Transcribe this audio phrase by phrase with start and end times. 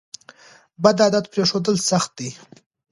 [0.83, 2.29] بد عادت پریښودل سخت دي.